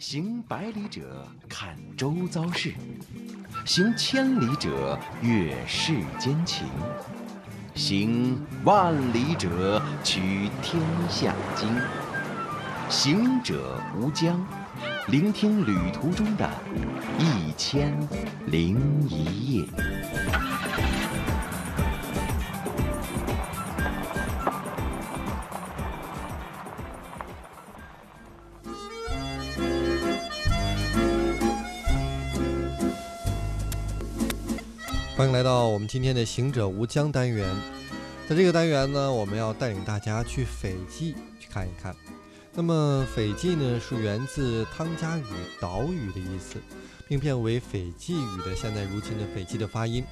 [0.00, 2.70] 行百里者，看周遭事；
[3.66, 6.66] 行千里者，阅世间情；
[7.74, 11.68] 行万里者，取天下经。
[12.88, 14.42] 行者无疆，
[15.08, 16.48] 聆听旅途中的
[17.18, 17.94] 一千
[18.46, 19.68] 零一夜。
[35.20, 37.54] 欢迎来到我们今天的“行者无疆”单元。
[38.26, 41.94] 在这个单元呢，我们要带领大家去斐济去看一看。
[42.54, 45.24] 那么，斐济呢是源自汤加语
[45.60, 46.56] “岛屿”的意思，
[47.06, 50.02] 并变为斐济语的现在如今的斐济的发音。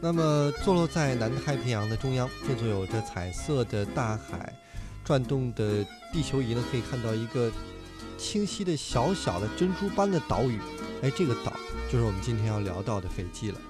[0.00, 4.54] 那么，坐落在南太平洋的中央，这座有着彩色的大海、
[5.04, 7.50] 转动的地球仪呢，可以看到一个
[8.16, 10.60] 清晰的小小的珍珠般的岛屿。
[11.02, 11.52] 哎，这个岛
[11.90, 13.60] 就是我们今天要聊到的斐济了。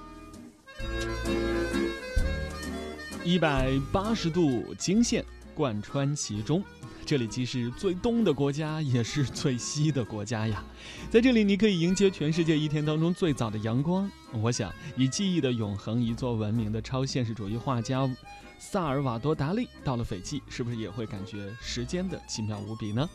[3.27, 5.21] 一百八十度经线
[5.53, 6.63] 贯穿其中，
[7.05, 10.63] 这里既是最东的国家，也是最西的国家呀。
[11.09, 14.09] 在这里，你可以迎接全世界一天当中最早的阳光。
[14.31, 18.09] 我想，以记忆的永恒一座文明的超现实主义画家
[18.57, 23.09] 萨尔瓦多·达利到了斐济，是不是也会感觉时间的奇妙无比呢？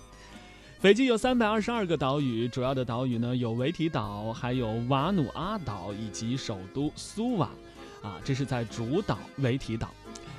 [0.78, 7.48] 斐济有三百二十二个岛屿，主要的岛屿呢有维提岛，还有瓦努阿岛以及首都苏瓦。
[8.02, 9.88] 啊，这是在主岛维提岛。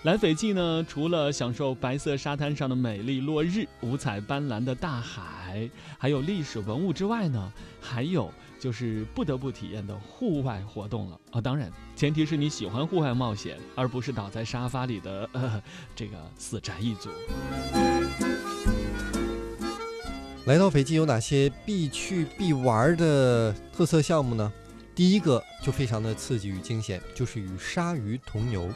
[0.04, 8.30] 来斐济呢，除了享受白色沙滩上的美丽落日、五彩斑斓的大海，还有历史文物之外呢，还有
[8.60, 11.40] 就是不得不体验的户外活动了啊！
[11.40, 15.64] 当然，前提是你喜欢户外冒险，而不是倒在沙发里的呃
[15.96, 17.10] 这个死宅一族。
[20.48, 24.52] 来到斐济有哪些必去必玩的特色项目呢？
[24.94, 28.68] 第一个就非常的刺激与惊险，就是与鲨鱼同游。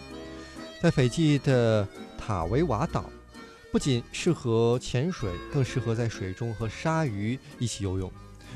[0.79, 1.87] 在斐济的
[2.19, 3.09] 塔维瓦岛，
[3.71, 8.11] 不仅适合潜水，更适合在水中和鲨鱼一起游泳。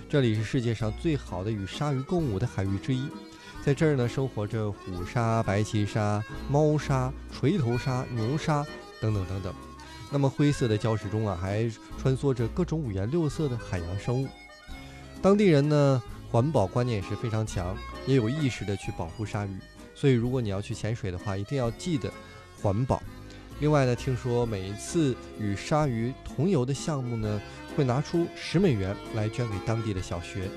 [0.07, 3.09] 这里是世界上最好的与鲨鱼共舞的海域之一。
[3.63, 8.63] 在这儿呢，生活着虎鲨、白鳍鲨、猫鲨、锤头鲨、牛鲨
[9.01, 9.53] 等等等等。
[10.11, 11.67] 那么灰色的礁石中啊，还
[11.99, 14.27] 穿梭着各种五颜六色的海洋生物。
[15.23, 19.57] 当地人呢，环保观念是非常强，也有意识的去保护鲨鱼。
[19.93, 22.11] 所以，如果你要去潜水的话，一定要记得
[22.61, 23.01] 环保。
[23.59, 27.39] 另外呢，听说每一次与鲨鱼同游的项目呢，
[27.75, 30.49] 会拿出十美元来捐给当地的小学。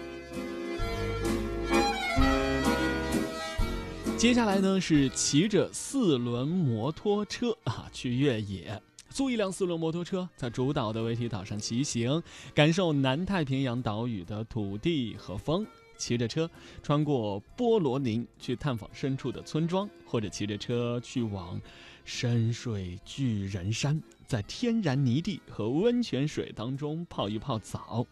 [4.17, 8.81] 接下来呢，是骑着四轮摩托车啊去越野，
[9.11, 12.23] 租一辆四轮摩托车，在主岛的维提岛上骑行，
[12.55, 15.67] 感受南太平洋岛屿的土地和风。
[15.97, 16.51] 骑着车
[16.83, 21.61] 穿过波罗宁去探访深处的村庄，或者骑着车去往
[22.05, 28.07] 深水巨人山，在天然泥地和温泉水当中泡一泡澡。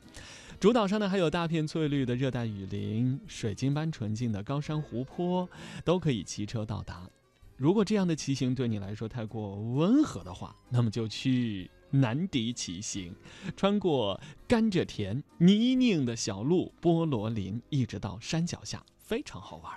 [0.60, 5.48] 主岛上呢还有大片翠绿的热带雨林，水晶般纯净的高山湖泊，
[5.84, 7.08] 都可以骑车到达。
[7.56, 11.70] 如果这样的骑行对你来说太过温和的话，那么就去。
[11.94, 13.14] 南迪骑行，
[13.54, 14.18] 穿过
[14.48, 19.70] 甘蔗田、泥泞的小路、菠萝林，一直到山脚下，非常好玩。